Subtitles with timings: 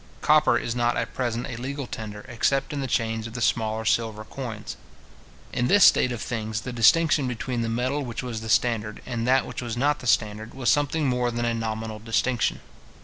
[0.21, 3.85] Copper is not at present a legal tender, except in the change of the smaller
[3.85, 4.75] silver coins.
[5.53, 9.27] In this state of things, the distinction between the metal which was the standard, and
[9.27, 12.61] that which was not the standard, was something more than a nominal distinction.